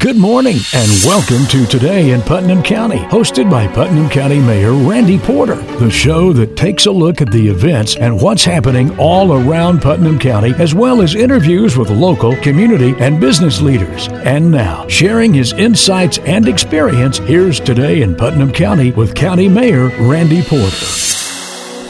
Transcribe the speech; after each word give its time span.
Good 0.00 0.16
morning 0.16 0.56
and 0.72 0.90
welcome 1.04 1.46
to 1.48 1.66
Today 1.66 2.12
in 2.12 2.22
Putnam 2.22 2.62
County, 2.62 2.96
hosted 2.96 3.50
by 3.50 3.66
Putnam 3.66 4.08
County 4.08 4.40
Mayor 4.40 4.72
Randy 4.72 5.18
Porter, 5.18 5.56
the 5.76 5.90
show 5.90 6.32
that 6.32 6.56
takes 6.56 6.86
a 6.86 6.90
look 6.90 7.20
at 7.20 7.30
the 7.30 7.48
events 7.48 7.96
and 7.96 8.18
what's 8.18 8.42
happening 8.42 8.98
all 8.98 9.34
around 9.34 9.82
Putnam 9.82 10.18
County, 10.18 10.54
as 10.56 10.74
well 10.74 11.02
as 11.02 11.14
interviews 11.14 11.76
with 11.76 11.90
local, 11.90 12.34
community, 12.36 12.94
and 12.98 13.20
business 13.20 13.60
leaders. 13.60 14.08
And 14.08 14.50
now, 14.50 14.88
sharing 14.88 15.34
his 15.34 15.52
insights 15.52 16.16
and 16.20 16.48
experience, 16.48 17.18
here's 17.18 17.60
Today 17.60 18.00
in 18.00 18.14
Putnam 18.14 18.52
County 18.52 18.92
with 18.92 19.14
County 19.14 19.50
Mayor 19.50 19.88
Randy 20.00 20.40
Porter. 20.40 21.19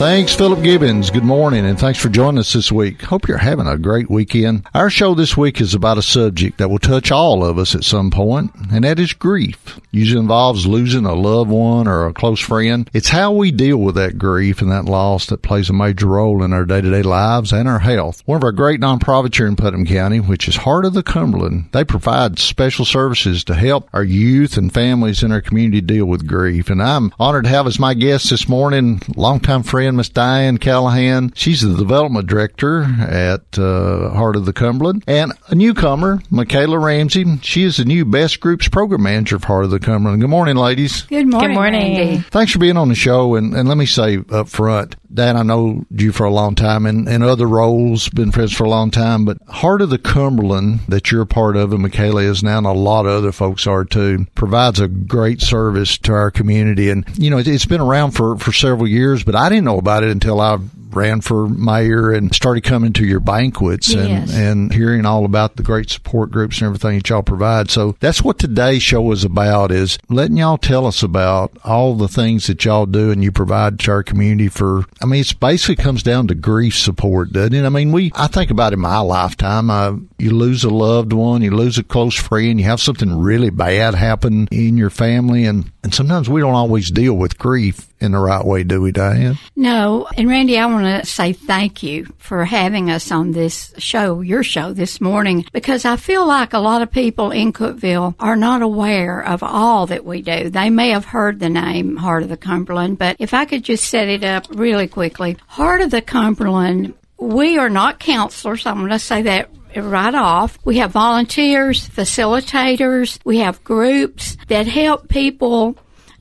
Thanks, 0.01 0.35
Philip 0.35 0.63
Gibbons. 0.63 1.11
Good 1.11 1.25
morning, 1.25 1.67
and 1.67 1.79
thanks 1.79 1.99
for 1.99 2.09
joining 2.09 2.39
us 2.39 2.55
this 2.55 2.73
week. 2.73 3.03
Hope 3.03 3.29
you're 3.29 3.37
having 3.37 3.67
a 3.67 3.77
great 3.77 4.09
weekend. 4.09 4.67
Our 4.73 4.89
show 4.89 5.15
this 5.15 5.37
week 5.37 5.61
is 5.61 5.75
about 5.75 5.99
a 5.99 6.03
subject 6.03 6.57
that 6.57 6.71
will 6.71 6.79
touch 6.79 7.13
all 7.13 7.45
of 7.45 7.59
us 7.59 7.75
at 7.75 7.85
some 7.85 8.11
point, 8.11 8.51
and 8.73 8.85
that 8.85 8.99
is 8.99 9.13
grief. 9.13 9.79
Usually 9.91 10.19
involves 10.19 10.67
losing 10.67 11.05
a 11.05 11.13
loved 11.13 11.51
one 11.51 11.87
or 11.87 12.07
a 12.07 12.15
close 12.15 12.41
friend. 12.41 12.89
It's 12.95 13.11
how 13.11 13.33
we 13.33 13.51
deal 13.51 13.77
with 13.77 13.95
that 13.97 14.17
grief 14.17 14.63
and 14.63 14.73
that 14.73 14.87
loss 14.87 15.27
that 15.27 15.43
plays 15.43 15.69
a 15.69 15.75
major 15.75 16.07
role 16.07 16.43
in 16.43 16.55
our 16.55 16.65
day-to-day 16.65 17.03
lives 17.03 17.53
and 17.53 17.69
our 17.69 17.81
health. 17.81 18.23
One 18.25 18.37
of 18.39 18.45
our 18.45 18.53
great 18.53 18.81
nonprofits 18.81 19.37
here 19.37 19.49
in 19.49 19.57
Putnam 19.57 19.85
County, 19.85 20.19
which 20.19 20.49
is 20.49 20.57
Heart 20.57 20.87
of 20.87 20.95
the 20.95 21.03
Cumberland, 21.03 21.69
they 21.73 21.85
provide 21.85 22.39
special 22.39 22.87
services 22.87 23.45
to 23.45 23.55
help 23.55 23.87
our 23.93 24.05
youth 24.05 24.57
and 24.57 24.73
families 24.73 25.23
in 25.23 25.31
our 25.31 25.43
community 25.43 25.83
deal 25.83 26.07
with 26.07 26.27
grief. 26.27 26.71
And 26.71 26.83
I'm 26.83 27.13
honored 27.21 27.45
to 27.45 27.51
have 27.51 27.67
as 27.67 27.79
my 27.79 27.93
guest 27.93 28.31
this 28.31 28.49
morning, 28.49 29.03
longtime 29.15 29.63
friend 29.63 29.90
Miss 29.97 30.09
Dianne 30.09 30.61
Callahan. 30.61 31.33
She's 31.35 31.63
the 31.63 31.77
development 31.77 32.27
director 32.27 32.83
at 32.83 33.59
uh, 33.59 34.11
Heart 34.11 34.37
of 34.37 34.47
the 34.47 34.53
Cumberland. 34.53 35.05
And 35.07 35.33
a 35.49 35.55
newcomer, 35.55 36.19
Makayla 36.31 36.83
Ramsey. 36.83 37.39
She 37.43 37.65
is 37.65 37.79
the 37.79 37.85
new 37.85 38.05
Best 38.05 38.41
Groups 38.41 38.69
program 38.69 39.03
manager 39.03 39.37
of 39.37 39.45
Heart 39.45 39.65
of 39.65 39.71
the 39.71 39.81
Cumberland. 39.81 40.21
Good 40.21 40.31
morning, 40.31 40.57
ladies. 40.57 41.03
Good 41.03 41.27
morning. 41.27 41.51
Good 41.51 41.55
morning. 41.55 41.97
Randy. 41.97 42.21
Thanks 42.31 42.53
for 42.53 42.59
being 42.59 42.77
on 42.77 42.89
the 42.89 42.95
show. 42.95 43.35
And, 43.35 43.55
and 43.55 43.69
let 43.69 43.77
me 43.77 43.87
say 43.87 44.19
up 44.31 44.49
front, 44.49 44.97
Dan, 45.13 45.37
I 45.37 45.43
know 45.43 45.85
you 45.91 46.13
for 46.13 46.25
a 46.25 46.31
long 46.31 46.55
time 46.55 46.87
and 46.87 47.09
in 47.09 47.23
other 47.23 47.47
roles, 47.47 48.09
been 48.11 48.31
friends 48.31 48.53
for 48.53 48.65
a 48.65 48.69
long 48.69 48.91
time, 48.91 49.25
but 49.25 49.39
Heart 49.49 49.83
of 49.83 49.91
the 49.91 49.99
Cumberland 49.99 50.81
that 50.89 51.11
you're 51.11 51.23
a 51.23 51.27
part 51.27 51.57
of 51.57 51.73
and 51.73 51.85
Makayla 51.85 52.25
is 52.25 52.45
now 52.45 52.59
and 52.59 52.67
a 52.67 52.73
lot 52.73 53.07
of 53.07 53.13
other 53.13 53.33
folks 53.33 53.67
are 53.67 53.85
too, 53.85 54.27
provides 54.35 54.79
a 54.79 54.87
great 54.87 55.41
service 55.41 55.99
to 55.99 56.13
our 56.13 56.31
community. 56.31 56.91
And, 56.91 57.05
you 57.19 57.29
know, 57.29 57.39
it, 57.39 57.49
it's 57.49 57.67
been 57.67 57.81
around 57.81 58.13
for, 58.13 58.37
for 58.39 58.53
several 58.53 58.87
years, 58.87 59.25
but 59.25 59.35
I 59.35 59.49
didn't 59.49 59.65
know 59.65 59.79
about 59.81 60.05
it 60.05 60.11
until 60.11 60.41
I 60.41 60.59
ran 60.93 61.21
for 61.21 61.49
mayor 61.49 62.11
and 62.11 62.35
started 62.35 62.63
coming 62.65 62.93
to 62.93 63.05
your 63.05 63.21
banquets 63.21 63.95
and, 63.95 64.09
Yes. 64.09 64.35
and 64.35 64.73
hearing 64.75 65.07
all 65.07 65.25
about 65.25 65.55
the 65.55 65.63
great 65.63 65.89
support 65.89 66.33
groups 66.33 66.59
and 66.59 66.67
everything 66.67 66.97
that 66.99 67.09
y'all 67.09 67.23
provide. 67.23 67.71
So 67.71 67.95
that's 68.01 68.25
what 68.25 68.41
today's 68.41 68.83
show 68.83 69.13
is 69.13 69.23
about 69.25 69.71
is 69.71 69.99
letting 70.09 70.37
y'all 70.37 70.59
tell 70.59 70.87
us 70.89 71.05
about 71.05 71.53
all 71.65 71.95
the 71.95 72.09
things 72.09 72.49
that 72.49 72.65
y'all 72.65 72.87
do 72.87 73.13
and 73.13 73.23
you 73.23 73.31
provide 73.31 73.79
to 73.81 73.91
our 73.93 74.03
community 74.03 74.49
for, 74.49 74.85
I 75.01 75.07
mean, 75.07 75.21
it's 75.21 75.33
basically 75.33 75.77
comes 75.77 76.03
down 76.03 76.27
to 76.27 76.35
grief 76.35 76.77
support, 76.77 77.33
doesn't 77.33 77.55
it? 77.55 77.65
I 77.65 77.69
mean, 77.69 77.93
we, 77.93 78.11
I 78.17 78.27
think 78.27 78.51
about 78.51 78.73
in 78.73 78.81
my 78.81 78.99
lifetime, 78.99 79.71
uh, 79.71 79.93
you 80.19 80.33
lose 80.33 80.65
a 80.65 80.71
loved 80.71 81.13
one, 81.13 81.41
you 81.43 81.53
lose 81.53 81.79
a 81.79 81.85
close 81.85 82.17
friend, 82.17 82.59
you 82.59 82.67
have 82.67 82.81
something 82.81 83.17
really 83.17 83.51
bad 83.51 83.95
happen 83.95 84.49
in 84.51 84.77
your 84.77 84.91
family 84.91 85.45
and, 85.45 85.71
and 85.83 85.95
sometimes 85.95 86.29
we 86.29 86.41
don't 86.41 86.55
always 86.55 86.91
deal 86.91 87.15
with 87.15 87.39
grief 87.39 87.87
in 88.01 88.13
the 88.13 88.19
right 88.19 88.45
way, 88.45 88.65
do 88.65 88.83
we, 88.83 88.93
Dianne? 88.93 89.39
No, 89.57 90.09
and 90.17 90.29
Randy, 90.29 90.59
I 90.59 90.67
want 90.67 90.85
to 90.85 91.07
say 91.07 91.33
thank 91.33 91.83
you 91.83 92.07
for 92.19 92.45
having 92.45 92.91
us 92.91 93.11
on 93.11 93.33
this 93.33 93.73
show, 93.79 94.21
your 94.21 94.43
show 94.43 94.73
this 94.73 95.01
morning, 95.01 95.47
because 95.53 95.85
I 95.85 95.97
feel 95.97 96.27
like 96.27 96.53
a 96.53 96.59
lot 96.59 96.83
of 96.83 96.91
people 96.91 97.31
in 97.31 97.53
Cookeville 97.53 98.15
are 98.21 98.37
not 98.37 98.63
aware 98.63 99.25
of 99.25 99.43
all 99.43 99.87
that 99.87 100.05
we 100.05 100.23
do. 100.23 100.51
They 100.51 100.71
may 100.71 100.91
have 100.91 101.07
heard 101.07 101.41
the 101.41 101.49
name 101.49 101.97
Heart 101.97 102.25
of 102.25 102.29
the 102.29 102.37
Cumberland, 102.37 102.99
but 102.99 103.17
if 103.19 103.33
I 103.33 103.45
could 103.45 103.65
just 103.65 103.85
set 103.85 104.09
it 104.09 104.25
up 104.25 104.47
really 104.51 104.89
quickly, 104.89 105.37
Heart 105.47 105.83
of 105.83 105.91
the 105.91 106.03
Cumberland, 106.03 106.95
we 107.19 107.59
are 107.59 107.71
not 107.71 108.01
counselors. 108.01 108.67
I'm 108.67 108.79
going 108.79 108.91
to 108.91 108.99
say 108.99 109.23
that 109.23 109.51
right 109.77 110.15
off. 110.15 110.59
We 110.65 110.79
have 110.79 110.91
volunteers, 110.93 111.89
facilitators, 111.89 113.19
we 113.25 113.39
have 113.39 113.63
groups 113.65 114.37
that 114.49 114.67
help 114.67 115.09
people 115.09 115.77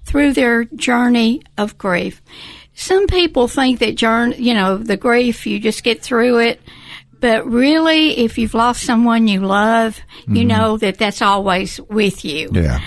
through 0.05 0.33
their 0.33 0.65
journey 0.65 1.43
of 1.57 1.77
grief. 1.77 2.21
Some 2.73 3.07
people 3.07 3.47
think 3.47 3.79
that 3.79 3.95
journey, 3.95 4.37
you 4.37 4.53
know, 4.53 4.77
the 4.77 4.97
grief, 4.97 5.45
you 5.45 5.59
just 5.59 5.83
get 5.83 6.01
through 6.01 6.39
it. 6.39 6.61
But 7.19 7.45
really, 7.45 8.17
if 8.19 8.37
you've 8.37 8.53
lost 8.53 8.85
someone 8.85 9.27
you 9.27 9.41
love, 9.41 9.99
you 10.25 10.35
mm-hmm. 10.35 10.47
know 10.47 10.77
that 10.77 10.97
that's 10.97 11.21
always 11.21 11.79
with 11.81 12.23
you. 12.23 12.49
Yeah. 12.53 12.79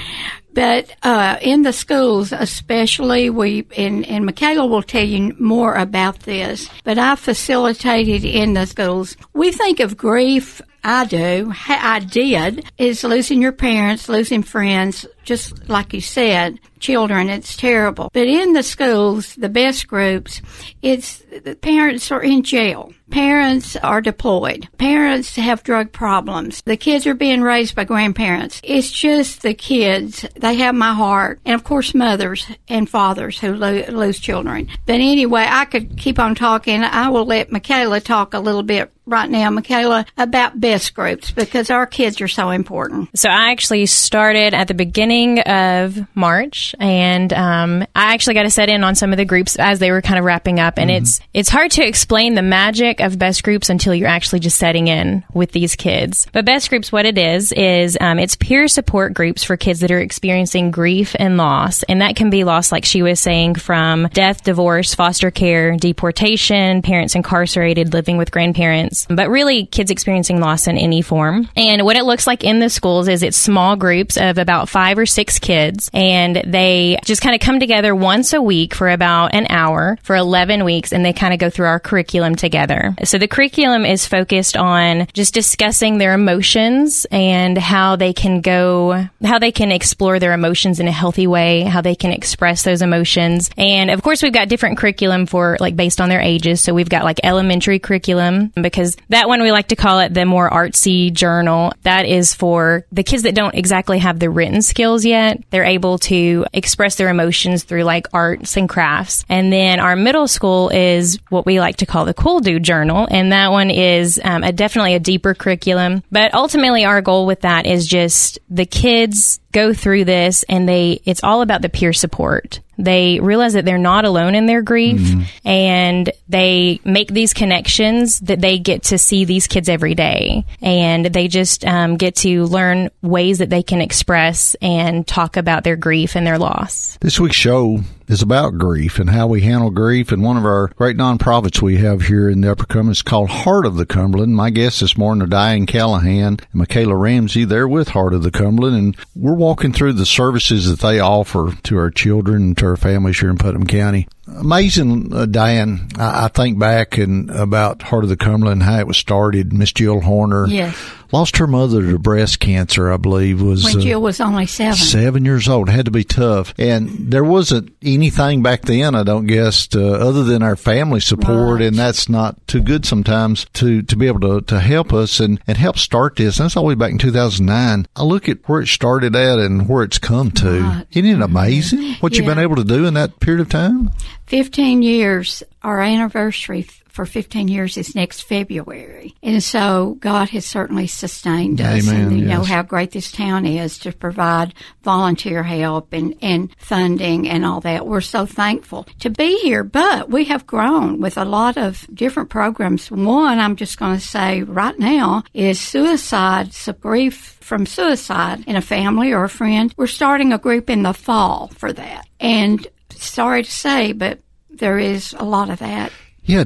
But 0.54 0.94
uh, 1.02 1.38
in 1.40 1.62
the 1.62 1.72
schools, 1.72 2.32
especially, 2.32 3.30
we 3.30 3.66
and, 3.76 4.06
and 4.06 4.26
Michaela 4.26 4.66
will 4.66 4.82
tell 4.82 5.04
you 5.04 5.34
more 5.38 5.74
about 5.74 6.20
this. 6.20 6.68
But 6.84 6.98
I 6.98 7.16
facilitated 7.16 8.24
in 8.24 8.54
the 8.54 8.66
schools. 8.66 9.16
We 9.32 9.52
think 9.52 9.80
of 9.80 9.96
grief. 9.96 10.60
I 10.84 11.04
do. 11.06 11.52
I 11.68 12.00
did 12.00 12.64
is 12.76 13.04
losing 13.04 13.40
your 13.40 13.52
parents, 13.52 14.08
losing 14.08 14.42
friends, 14.42 15.06
just 15.22 15.68
like 15.68 15.92
you 15.92 16.00
said, 16.00 16.58
children. 16.82 17.30
It's 17.30 17.56
terrible. 17.56 18.10
But 18.12 18.26
in 18.26 18.52
the 18.52 18.62
schools, 18.62 19.34
the 19.36 19.48
best 19.48 19.88
groups, 19.88 20.42
it's 20.82 21.22
the 21.44 21.54
parents 21.54 22.10
are 22.10 22.22
in 22.22 22.42
jail. 22.42 22.92
Parents 23.10 23.76
are 23.76 24.00
deployed. 24.00 24.68
Parents 24.78 25.36
have 25.36 25.62
drug 25.62 25.92
problems. 25.92 26.62
The 26.62 26.78
kids 26.78 27.06
are 27.06 27.14
being 27.14 27.42
raised 27.42 27.74
by 27.74 27.84
grandparents. 27.84 28.60
It's 28.64 28.90
just 28.90 29.42
the 29.42 29.52
kids. 29.52 30.26
They 30.34 30.54
have 30.56 30.74
my 30.74 30.94
heart. 30.94 31.40
And 31.44 31.54
of 31.54 31.62
course, 31.62 31.94
mothers 31.94 32.46
and 32.68 32.88
fathers 32.88 33.38
who 33.38 33.54
lo- 33.54 33.84
lose 33.88 34.18
children. 34.18 34.68
But 34.86 34.94
anyway, 34.94 35.46
I 35.48 35.66
could 35.66 35.98
keep 35.98 36.18
on 36.18 36.34
talking. 36.34 36.82
I 36.82 37.08
will 37.10 37.26
let 37.26 37.50
Makayla 37.50 38.02
talk 38.02 38.32
a 38.32 38.40
little 38.40 38.62
bit 38.62 38.90
right 39.04 39.28
now, 39.28 39.50
Makayla, 39.50 40.06
about 40.16 40.58
best 40.58 40.94
groups 40.94 41.30
because 41.30 41.70
our 41.70 41.86
kids 41.86 42.20
are 42.20 42.28
so 42.28 42.50
important. 42.50 43.10
So 43.18 43.28
I 43.28 43.50
actually 43.50 43.84
started 43.86 44.54
at 44.54 44.68
the 44.68 44.74
beginning 44.74 45.11
of 45.40 45.98
March, 46.14 46.74
and 46.78 47.32
um, 47.32 47.82
I 47.94 48.14
actually 48.14 48.34
got 48.34 48.44
to 48.44 48.50
set 48.50 48.68
in 48.68 48.84
on 48.84 48.94
some 48.94 49.12
of 49.12 49.16
the 49.16 49.24
groups 49.24 49.56
as 49.56 49.78
they 49.78 49.90
were 49.90 50.02
kind 50.02 50.18
of 50.18 50.24
wrapping 50.24 50.58
up. 50.58 50.78
And 50.78 50.90
it's 50.90 51.20
it's 51.34 51.48
hard 51.48 51.70
to 51.72 51.86
explain 51.86 52.34
the 52.34 52.42
magic 52.42 53.00
of 53.00 53.18
best 53.18 53.42
groups 53.42 53.70
until 53.70 53.94
you're 53.94 54.08
actually 54.08 54.40
just 54.40 54.58
setting 54.58 54.88
in 54.88 55.24
with 55.32 55.52
these 55.52 55.76
kids. 55.76 56.26
But 56.32 56.44
best 56.44 56.68
groups, 56.68 56.92
what 56.92 57.06
it 57.06 57.18
is, 57.18 57.52
is 57.52 57.96
um, 58.00 58.18
it's 58.18 58.36
peer 58.36 58.68
support 58.68 59.14
groups 59.14 59.44
for 59.44 59.56
kids 59.56 59.80
that 59.80 59.90
are 59.90 60.00
experiencing 60.00 60.70
grief 60.70 61.14
and 61.18 61.36
loss, 61.36 61.82
and 61.84 62.00
that 62.00 62.16
can 62.16 62.30
be 62.30 62.44
loss, 62.44 62.72
like 62.72 62.84
she 62.84 63.02
was 63.02 63.20
saying, 63.20 63.56
from 63.56 64.08
death, 64.12 64.42
divorce, 64.42 64.94
foster 64.94 65.30
care, 65.30 65.76
deportation, 65.76 66.82
parents 66.82 67.14
incarcerated, 67.14 67.92
living 67.92 68.16
with 68.16 68.30
grandparents, 68.30 69.06
but 69.08 69.28
really 69.28 69.66
kids 69.66 69.90
experiencing 69.90 70.40
loss 70.40 70.66
in 70.66 70.78
any 70.78 71.02
form. 71.02 71.48
And 71.56 71.82
what 71.82 71.96
it 71.96 72.04
looks 72.04 72.26
like 72.26 72.44
in 72.44 72.58
the 72.58 72.70
schools 72.70 73.08
is 73.08 73.22
it's 73.22 73.36
small 73.36 73.76
groups 73.76 74.16
of 74.16 74.38
about 74.38 74.68
five 74.68 74.98
or 74.98 75.01
six 75.06 75.38
kids, 75.38 75.90
and 75.92 76.36
they 76.46 76.98
just 77.04 77.22
kind 77.22 77.34
of 77.34 77.40
come 77.40 77.60
together 77.60 77.94
once 77.94 78.32
a 78.32 78.42
week 78.42 78.74
for 78.74 78.88
about 78.88 79.34
an 79.34 79.46
hour 79.48 79.98
for 80.02 80.16
11 80.16 80.64
weeks, 80.64 80.92
and 80.92 81.04
they 81.04 81.12
kind 81.12 81.32
of 81.32 81.40
go 81.40 81.50
through 81.50 81.66
our 81.66 81.80
curriculum 81.80 82.34
together. 82.34 82.94
So 83.04 83.18
the 83.18 83.28
curriculum 83.28 83.84
is 83.84 84.06
focused 84.06 84.56
on 84.56 85.06
just 85.12 85.34
discussing 85.34 85.98
their 85.98 86.14
emotions 86.14 87.06
and 87.10 87.56
how 87.56 87.96
they 87.96 88.12
can 88.12 88.40
go, 88.40 89.06
how 89.24 89.38
they 89.38 89.52
can 89.52 89.72
explore 89.72 90.18
their 90.18 90.32
emotions 90.32 90.80
in 90.80 90.88
a 90.88 90.92
healthy 90.92 91.26
way, 91.26 91.62
how 91.62 91.80
they 91.80 91.94
can 91.94 92.12
express 92.12 92.62
those 92.62 92.82
emotions. 92.82 93.50
And 93.56 93.90
of 93.90 94.02
course, 94.02 94.22
we've 94.22 94.32
got 94.32 94.48
different 94.48 94.78
curriculum 94.78 95.26
for 95.26 95.56
like 95.60 95.76
based 95.76 96.00
on 96.00 96.08
their 96.08 96.20
ages. 96.20 96.60
So 96.60 96.74
we've 96.74 96.88
got 96.88 97.04
like 97.04 97.20
elementary 97.22 97.78
curriculum 97.78 98.52
because 98.54 98.96
that 99.08 99.28
one 99.28 99.42
we 99.42 99.50
like 99.50 99.68
to 99.68 99.76
call 99.76 100.00
it 100.00 100.12
the 100.12 100.26
more 100.26 100.50
artsy 100.50 101.12
journal. 101.12 101.72
That 101.82 102.06
is 102.06 102.34
for 102.34 102.84
the 102.92 103.02
kids 103.02 103.22
that 103.22 103.34
don't 103.34 103.54
exactly 103.54 103.98
have 103.98 104.18
the 104.18 104.30
written 104.30 104.62
skills 104.62 104.91
yet. 105.00 105.42
They're 105.50 105.64
able 105.64 105.98
to 105.98 106.44
express 106.52 106.96
their 106.96 107.08
emotions 107.08 107.64
through 107.64 107.84
like 107.84 108.06
arts 108.12 108.56
and 108.56 108.68
crafts. 108.68 109.24
And 109.28 109.52
then 109.52 109.80
our 109.80 109.96
middle 109.96 110.28
school 110.28 110.68
is 110.68 111.18
what 111.30 111.46
we 111.46 111.60
like 111.60 111.76
to 111.76 111.86
call 111.86 112.04
the 112.04 112.14
cool 112.14 112.40
dude 112.40 112.62
journal. 112.62 113.08
And 113.10 113.32
that 113.32 113.50
one 113.50 113.70
is 113.70 114.20
um, 114.22 114.44
a, 114.44 114.52
definitely 114.52 114.94
a 114.94 115.00
deeper 115.00 115.34
curriculum. 115.34 116.02
But 116.10 116.34
ultimately 116.34 116.84
our 116.84 117.00
goal 117.00 117.26
with 117.26 117.40
that 117.42 117.66
is 117.66 117.86
just 117.86 118.38
the 118.50 118.66
kids 118.66 119.40
go 119.52 119.72
through 119.74 120.04
this 120.04 120.44
and 120.44 120.68
they, 120.68 121.00
it's 121.04 121.22
all 121.22 121.42
about 121.42 121.62
the 121.62 121.68
peer 121.68 121.92
support. 121.92 122.60
They 122.82 123.20
realize 123.20 123.52
that 123.54 123.64
they're 123.64 123.78
not 123.78 124.04
alone 124.04 124.34
in 124.34 124.46
their 124.46 124.62
grief 124.62 125.00
and 125.44 126.10
they 126.28 126.80
make 126.84 127.12
these 127.12 127.32
connections 127.32 128.18
that 128.20 128.40
they 128.40 128.58
get 128.58 128.84
to 128.84 128.98
see 128.98 129.24
these 129.24 129.46
kids 129.46 129.68
every 129.68 129.94
day. 129.94 130.44
And 130.60 131.06
they 131.06 131.28
just 131.28 131.64
um, 131.64 131.96
get 131.96 132.16
to 132.16 132.44
learn 132.44 132.90
ways 133.02 133.38
that 133.38 133.50
they 133.50 133.62
can 133.62 133.80
express 133.80 134.56
and 134.60 135.06
talk 135.06 135.36
about 135.36 135.64
their 135.64 135.76
grief 135.76 136.16
and 136.16 136.26
their 136.26 136.38
loss. 136.38 136.98
This 137.00 137.20
week's 137.20 137.36
show 137.36 137.78
is 138.08 138.22
about 138.22 138.58
grief 138.58 138.98
and 138.98 139.10
how 139.10 139.26
we 139.26 139.42
handle 139.42 139.70
grief. 139.70 140.12
And 140.12 140.22
one 140.22 140.36
of 140.36 140.44
our 140.44 140.68
great 140.76 140.96
nonprofits 140.96 141.62
we 141.62 141.78
have 141.78 142.02
here 142.02 142.28
in 142.28 142.40
the 142.40 142.52
Upper 142.52 142.66
Cumberland 142.66 142.96
is 142.96 143.02
called 143.02 143.30
Heart 143.30 143.66
of 143.66 143.76
the 143.76 143.86
Cumberland. 143.86 144.36
My 144.36 144.50
guests 144.50 144.80
this 144.80 144.96
morning 144.96 145.22
are 145.22 145.30
Dianne 145.30 145.66
Callahan 145.66 146.38
and 146.52 146.68
Makayla 146.68 146.98
Ramsey. 147.00 147.44
They're 147.44 147.68
with 147.68 147.88
Heart 147.88 148.14
of 148.14 148.22
the 148.22 148.30
Cumberland, 148.30 148.76
and 148.76 148.96
we're 149.14 149.34
walking 149.34 149.72
through 149.72 149.94
the 149.94 150.06
services 150.06 150.68
that 150.68 150.86
they 150.86 151.00
offer 151.00 151.52
to 151.62 151.78
our 151.78 151.90
children 151.90 152.42
and 152.42 152.58
to 152.58 152.66
our 152.66 152.76
families 152.76 153.20
here 153.20 153.30
in 153.30 153.38
Putnam 153.38 153.66
County. 153.66 154.08
Amazing, 154.26 155.12
uh, 155.12 155.26
Dianne. 155.26 155.98
I, 155.98 156.26
I, 156.26 156.28
think 156.28 156.58
back 156.58 156.96
and 156.96 157.30
about 157.30 157.82
Heart 157.82 158.04
of 158.04 158.10
the 158.10 158.16
Cumberland, 158.16 158.62
how 158.62 158.78
it 158.78 158.86
was 158.86 158.96
started. 158.96 159.52
Miss 159.52 159.72
Jill 159.72 160.00
Horner. 160.00 160.46
Yes 160.46 160.76
lost 161.12 161.36
her 161.36 161.46
mother 161.46 161.82
to 161.82 161.98
breast 161.98 162.40
cancer, 162.40 162.90
I 162.90 162.96
believe, 162.96 163.40
was 163.40 163.64
when 163.64 163.80
Jill 163.80 163.98
uh, 163.98 164.02
was 164.02 164.20
only 164.20 164.46
seven. 164.46 164.74
Seven 164.74 165.24
years 165.24 165.48
old. 165.48 165.68
It 165.68 165.72
had 165.72 165.84
to 165.84 165.90
be 165.90 166.04
tough. 166.04 166.54
And 166.58 167.12
there 167.12 167.24
wasn't 167.24 167.74
anything 167.82 168.42
back 168.42 168.62
then, 168.62 168.94
I 168.94 169.02
don't 169.02 169.26
guess, 169.26 169.66
to, 169.68 169.94
other 169.94 170.24
than 170.24 170.42
our 170.42 170.56
family 170.56 171.00
support. 171.00 171.60
Right. 171.60 171.66
And 171.66 171.76
that's 171.76 172.08
not 172.08 172.44
too 172.48 172.62
good 172.62 172.86
sometimes 172.86 173.46
to, 173.54 173.82
to 173.82 173.96
be 173.96 174.06
able 174.06 174.20
to, 174.20 174.40
to 174.46 174.60
help 174.60 174.92
us 174.92 175.20
and, 175.20 175.40
and 175.46 175.56
help 175.56 175.78
start 175.78 176.16
this. 176.16 176.38
And 176.38 176.44
that's 176.44 176.56
all 176.56 176.64
the 176.64 176.68
way 176.68 176.74
back 176.74 176.92
in 176.92 176.98
2009. 176.98 177.86
I 177.94 178.02
look 178.02 178.28
at 178.28 178.48
where 178.48 178.62
it 178.62 178.68
started 178.68 179.14
at 179.14 179.38
and 179.38 179.68
where 179.68 179.84
it's 179.84 179.98
come 179.98 180.30
to. 180.32 180.60
Right. 180.60 180.86
Isn't 180.92 181.06
it 181.06 181.22
amazing 181.22 181.94
what 182.00 182.12
yeah. 182.12 182.18
you've 182.18 182.26
been 182.26 182.42
able 182.42 182.56
to 182.56 182.64
do 182.64 182.86
in 182.86 182.94
that 182.94 183.20
period 183.20 183.42
of 183.42 183.48
time? 183.50 183.90
15 184.32 184.80
years, 184.80 185.42
our 185.62 185.82
anniversary 185.82 186.62
for 186.62 187.04
15 187.04 187.48
years 187.48 187.76
is 187.76 187.94
next 187.94 188.22
February. 188.22 189.14
And 189.22 189.44
so 189.44 189.98
God 190.00 190.30
has 190.30 190.46
certainly 190.46 190.86
sustained 190.86 191.60
us. 191.60 191.86
Amen, 191.86 192.00
and 192.00 192.18
you 192.18 192.26
yes. 192.26 192.38
know 192.38 192.42
how 192.42 192.62
great 192.62 192.92
this 192.92 193.12
town 193.12 193.44
is 193.44 193.76
to 193.80 193.92
provide 193.92 194.54
volunteer 194.84 195.42
help 195.42 195.92
and, 195.92 196.16
and 196.22 196.48
funding 196.56 197.28
and 197.28 197.44
all 197.44 197.60
that. 197.60 197.86
We're 197.86 198.00
so 198.00 198.24
thankful 198.24 198.84
to 199.00 199.10
be 199.10 199.38
here, 199.40 199.64
but 199.64 200.08
we 200.08 200.24
have 200.24 200.46
grown 200.46 200.98
with 200.98 201.18
a 201.18 201.26
lot 201.26 201.58
of 201.58 201.86
different 201.92 202.30
programs. 202.30 202.90
One, 202.90 203.38
I'm 203.38 203.56
just 203.56 203.78
going 203.78 203.98
to 203.98 204.06
say 204.06 204.44
right 204.44 204.78
now 204.78 205.24
is 205.34 205.60
suicide, 205.60 206.56
grief 206.80 207.36
from 207.42 207.66
suicide 207.66 208.44
in 208.46 208.56
a 208.56 208.62
family 208.62 209.12
or 209.12 209.24
a 209.24 209.28
friend. 209.28 209.74
We're 209.76 209.86
starting 209.86 210.32
a 210.32 210.38
group 210.38 210.70
in 210.70 210.84
the 210.84 210.94
fall 210.94 211.48
for 211.48 211.70
that. 211.70 212.08
And 212.18 212.66
sorry 213.02 213.42
to 213.42 213.50
say, 213.50 213.92
but 213.92 214.18
there 214.50 214.78
is 214.78 215.14
a 215.18 215.24
lot 215.24 215.50
of 215.50 215.58
that 215.60 215.92
yeah, 216.24 216.44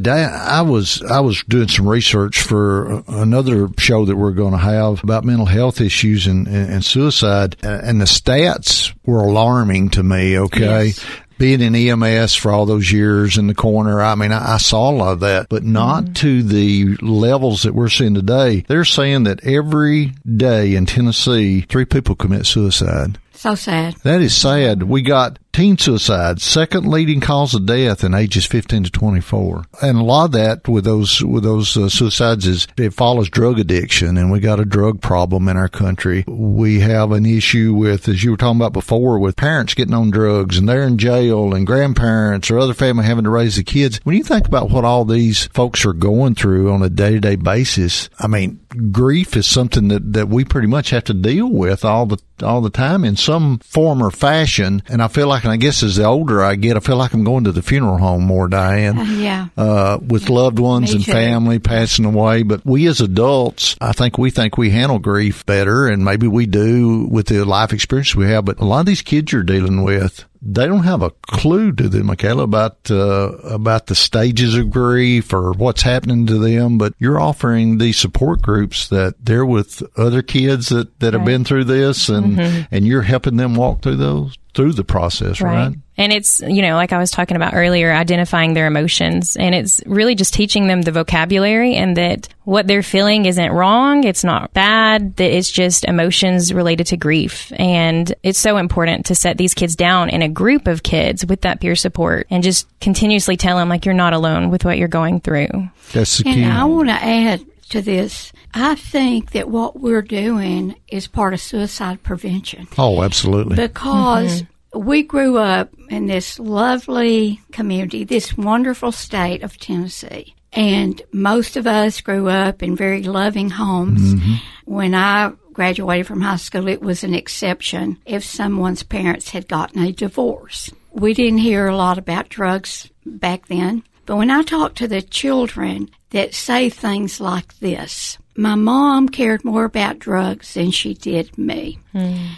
I 0.48 0.62
was 0.62 1.02
I 1.02 1.20
was 1.20 1.42
doing 1.44 1.68
some 1.68 1.86
research 1.86 2.40
for 2.40 3.02
another 3.08 3.68
show 3.78 4.06
that 4.06 4.16
we're 4.16 4.32
going 4.32 4.52
to 4.52 4.58
have 4.58 5.04
about 5.04 5.24
mental 5.24 5.44
health 5.44 5.82
issues 5.82 6.26
and, 6.26 6.48
and, 6.48 6.82
suicide, 6.82 7.56
and 7.62 8.00
the 8.00 8.06
stats 8.06 8.94
were 9.04 9.20
alarming 9.20 9.90
to 9.90 10.02
me. 10.02 10.38
Okay, 10.38 10.86
yes. 10.86 11.06
being 11.36 11.60
in 11.60 11.74
EMS 11.74 12.34
for 12.34 12.52
all 12.52 12.64
those 12.64 12.90
years 12.90 13.36
in 13.36 13.48
the 13.48 13.54
corner, 13.54 14.00
I 14.00 14.14
mean, 14.14 14.32
I, 14.32 14.54
I 14.54 14.56
saw 14.56 14.90
a 14.90 14.96
lot 14.96 15.12
of 15.12 15.20
that, 15.20 15.50
but 15.50 15.62
not 15.62 16.04
mm-hmm. 16.04 16.12
to 16.14 16.42
the 16.42 16.96
levels 17.02 17.64
that 17.64 17.74
we're 17.74 17.90
seeing 17.90 18.14
today. 18.14 18.64
They're 18.66 18.86
saying 18.86 19.24
that 19.24 19.44
every 19.44 20.14
day 20.24 20.74
in 20.74 20.86
Tennessee, 20.86 21.60
three 21.60 21.84
people 21.84 22.14
commit 22.14 22.46
suicide. 22.46 23.18
So 23.36 23.54
sad. 23.54 23.96
That 24.02 24.22
is 24.22 24.34
sad. 24.34 24.82
We 24.84 25.02
got 25.02 25.38
teen 25.56 25.78
suicide, 25.78 26.38
second 26.38 26.86
leading 26.86 27.18
cause 27.18 27.54
of 27.54 27.64
death 27.64 28.04
in 28.04 28.12
ages 28.12 28.44
15 28.44 28.84
to 28.84 28.90
24. 28.90 29.64
And 29.80 29.96
a 29.96 30.02
lot 30.02 30.26
of 30.26 30.32
that 30.32 30.68
with 30.68 30.84
those, 30.84 31.24
with 31.24 31.44
those 31.44 31.74
uh, 31.78 31.88
suicides 31.88 32.46
is 32.46 32.68
it 32.76 32.92
follows 32.92 33.30
drug 33.30 33.58
addiction 33.58 34.18
and 34.18 34.30
we 34.30 34.38
got 34.38 34.60
a 34.60 34.66
drug 34.66 35.00
problem 35.00 35.48
in 35.48 35.56
our 35.56 35.70
country. 35.70 36.24
We 36.26 36.80
have 36.80 37.10
an 37.10 37.24
issue 37.24 37.72
with, 37.72 38.06
as 38.06 38.22
you 38.22 38.32
were 38.32 38.36
talking 38.36 38.60
about 38.60 38.74
before, 38.74 39.18
with 39.18 39.36
parents 39.36 39.72
getting 39.72 39.94
on 39.94 40.10
drugs 40.10 40.58
and 40.58 40.68
they're 40.68 40.82
in 40.82 40.98
jail 40.98 41.54
and 41.54 41.66
grandparents 41.66 42.50
or 42.50 42.58
other 42.58 42.74
family 42.74 43.06
having 43.06 43.24
to 43.24 43.30
raise 43.30 43.56
the 43.56 43.64
kids. 43.64 43.98
When 44.04 44.16
you 44.16 44.24
think 44.24 44.46
about 44.46 44.68
what 44.68 44.84
all 44.84 45.06
these 45.06 45.46
folks 45.54 45.86
are 45.86 45.94
going 45.94 46.34
through 46.34 46.70
on 46.70 46.82
a 46.82 46.90
day 46.90 47.12
to 47.12 47.20
day 47.20 47.36
basis, 47.36 48.10
I 48.18 48.26
mean, 48.26 48.60
grief 48.92 49.34
is 49.38 49.46
something 49.46 49.88
that, 49.88 50.12
that 50.12 50.28
we 50.28 50.44
pretty 50.44 50.68
much 50.68 50.90
have 50.90 51.04
to 51.04 51.14
deal 51.14 51.50
with 51.50 51.82
all 51.82 52.04
the, 52.04 52.18
all 52.42 52.60
the 52.60 52.68
time 52.68 53.06
in 53.06 53.16
some 53.26 53.58
form 53.58 54.02
or 54.02 54.10
fashion. 54.10 54.82
And 54.88 55.02
I 55.02 55.08
feel 55.08 55.26
like 55.28 55.44
and 55.44 55.52
I 55.52 55.56
guess 55.56 55.82
as 55.82 55.96
the 55.96 56.04
older 56.04 56.42
I 56.42 56.54
get, 56.54 56.76
I 56.76 56.80
feel 56.80 56.96
like 56.96 57.12
I'm 57.12 57.24
going 57.24 57.44
to 57.44 57.52
the 57.52 57.62
funeral 57.62 57.98
home 57.98 58.24
more, 58.24 58.48
Dianne. 58.48 58.98
Uh, 58.98 59.12
yeah. 59.20 59.48
Uh, 59.56 59.98
with 60.00 60.28
loved 60.30 60.58
ones 60.58 60.90
Me 60.90 60.96
and 60.96 61.04
too. 61.04 61.12
family 61.12 61.58
passing 61.58 62.04
away. 62.04 62.42
But 62.42 62.64
we 62.64 62.86
as 62.86 63.00
adults, 63.00 63.76
I 63.80 63.92
think 63.92 64.18
we 64.18 64.30
think 64.30 64.56
we 64.56 64.70
handle 64.70 64.98
grief 64.98 65.44
better, 65.46 65.86
and 65.88 66.04
maybe 66.04 66.26
we 66.26 66.46
do 66.46 67.06
with 67.10 67.26
the 67.26 67.44
life 67.44 67.72
experience 67.72 68.14
we 68.14 68.26
have. 68.28 68.44
But 68.44 68.60
a 68.60 68.64
lot 68.64 68.80
of 68.80 68.86
these 68.86 69.02
kids 69.02 69.32
you're 69.32 69.42
dealing 69.42 69.82
with, 69.82 70.24
they 70.48 70.66
don't 70.66 70.84
have 70.84 71.02
a 71.02 71.10
clue, 71.10 71.72
do 71.72 71.88
they, 71.88 72.00
Makayla, 72.00 72.44
about 72.44 72.90
uh, 72.90 73.32
about 73.42 73.86
the 73.86 73.94
stages 73.94 74.54
of 74.54 74.70
grief 74.70 75.32
or 75.32 75.52
what's 75.52 75.82
happening 75.82 76.26
to 76.26 76.38
them. 76.38 76.78
But 76.78 76.94
you're 76.98 77.20
offering 77.20 77.78
these 77.78 77.98
support 77.98 78.42
groups 78.42 78.88
that 78.88 79.14
they're 79.20 79.46
with 79.46 79.82
other 79.98 80.22
kids 80.22 80.68
that, 80.68 81.00
that 81.00 81.06
right. 81.06 81.14
have 81.14 81.24
been 81.24 81.44
through 81.44 81.64
this, 81.64 82.08
and 82.08 82.36
mm-hmm. 82.36 82.62
and 82.70 82.86
you're 82.86 83.02
helping 83.02 83.36
them 83.36 83.54
walk 83.54 83.82
through 83.82 83.96
those 83.96 84.36
through 84.56 84.72
the 84.72 84.82
process, 84.82 85.40
right. 85.40 85.68
right? 85.68 85.76
And 85.98 86.12
it's, 86.12 86.40
you 86.40 86.62
know, 86.62 86.74
like 86.74 86.92
I 86.92 86.98
was 86.98 87.10
talking 87.10 87.36
about 87.36 87.54
earlier, 87.54 87.92
identifying 87.92 88.54
their 88.54 88.66
emotions. 88.66 89.36
And 89.36 89.54
it's 89.54 89.82
really 89.86 90.14
just 90.14 90.34
teaching 90.34 90.66
them 90.66 90.82
the 90.82 90.92
vocabulary 90.92 91.74
and 91.74 91.96
that 91.96 92.28
what 92.44 92.66
they're 92.66 92.82
feeling 92.82 93.26
isn't 93.26 93.52
wrong. 93.52 94.04
It's 94.04 94.24
not 94.24 94.52
bad. 94.52 95.16
That 95.16 95.30
it's 95.30 95.50
just 95.50 95.84
emotions 95.84 96.52
related 96.52 96.88
to 96.88 96.96
grief. 96.96 97.52
And 97.56 98.12
it's 98.22 98.38
so 98.38 98.56
important 98.56 99.06
to 99.06 99.14
set 99.14 99.38
these 99.38 99.54
kids 99.54 99.76
down 99.76 100.08
in 100.10 100.22
a 100.22 100.28
group 100.28 100.66
of 100.66 100.82
kids 100.82 101.24
with 101.24 101.42
that 101.42 101.60
peer 101.60 101.76
support 101.76 102.26
and 102.30 102.42
just 102.42 102.66
continuously 102.80 103.36
tell 103.36 103.56
them, 103.56 103.68
like, 103.68 103.84
you're 103.84 103.94
not 103.94 104.12
alone 104.12 104.50
with 104.50 104.64
what 104.64 104.78
you're 104.78 104.88
going 104.88 105.20
through. 105.20 105.48
That's 105.92 106.18
the 106.18 106.24
key. 106.24 106.42
And 106.42 106.52
I 106.52 106.64
want 106.64 106.88
to 106.88 106.94
add 106.94 107.44
to 107.70 107.82
this. 107.82 108.32
I 108.54 108.74
think 108.74 109.32
that 109.32 109.48
what 109.48 109.80
we're 109.80 110.02
doing 110.02 110.76
is 110.88 111.06
part 111.06 111.34
of 111.34 111.40
suicide 111.40 112.02
prevention. 112.02 112.68
Oh, 112.78 113.02
absolutely. 113.02 113.56
Because 113.56 114.42
mm-hmm 114.42 114.52
we 114.76 115.02
grew 115.02 115.38
up 115.38 115.70
in 115.88 116.06
this 116.06 116.38
lovely 116.38 117.40
community, 117.52 118.04
this 118.04 118.36
wonderful 118.36 118.92
state 118.92 119.42
of 119.42 119.58
Tennessee. 119.58 120.34
And 120.52 121.02
most 121.12 121.56
of 121.56 121.66
us 121.66 122.00
grew 122.00 122.28
up 122.28 122.62
in 122.62 122.76
very 122.76 123.02
loving 123.02 123.50
homes. 123.50 124.14
Mm-hmm. 124.14 124.34
When 124.64 124.94
I 124.94 125.32
graduated 125.52 126.06
from 126.06 126.20
high 126.20 126.36
school, 126.36 126.68
it 126.68 126.80
was 126.80 127.04
an 127.04 127.14
exception 127.14 127.98
if 128.06 128.24
someone's 128.24 128.82
parents 128.82 129.30
had 129.30 129.48
gotten 129.48 129.82
a 129.82 129.92
divorce. 129.92 130.70
We 130.92 131.14
didn't 131.14 131.38
hear 131.38 131.66
a 131.66 131.76
lot 131.76 131.98
about 131.98 132.30
drugs 132.30 132.90
back 133.04 133.48
then. 133.48 133.82
But 134.06 134.16
when 134.16 134.30
I 134.30 134.42
talk 134.42 134.76
to 134.76 134.88
the 134.88 135.02
children 135.02 135.90
that 136.10 136.34
say 136.34 136.68
things 136.70 137.20
like 137.20 137.58
this, 137.58 138.18
my 138.36 138.54
mom 138.54 139.08
cared 139.08 139.44
more 139.44 139.64
about 139.64 139.98
drugs 139.98 140.54
than 140.54 140.70
she 140.70 140.94
did 140.94 141.36
me. 141.36 141.78
Mm. 141.94 142.28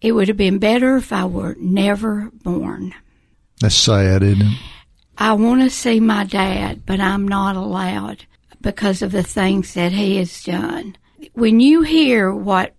It 0.00 0.12
would 0.12 0.28
have 0.28 0.36
been 0.36 0.58
better 0.58 0.96
if 0.96 1.12
I 1.12 1.24
were 1.24 1.56
never 1.58 2.30
born. 2.42 2.94
That's 3.60 3.74
sad, 3.74 4.22
isn't 4.22 4.42
it? 4.42 4.58
I 5.16 5.32
want 5.34 5.62
to 5.62 5.70
see 5.70 6.00
my 6.00 6.24
dad, 6.24 6.84
but 6.84 7.00
I'm 7.00 7.26
not 7.26 7.56
allowed 7.56 8.26
because 8.60 9.00
of 9.00 9.12
the 9.12 9.22
things 9.22 9.74
that 9.74 9.92
he 9.92 10.16
has 10.16 10.42
done. 10.42 10.96
When 11.34 11.60
you 11.60 11.82
hear 11.82 12.32
what 12.32 12.74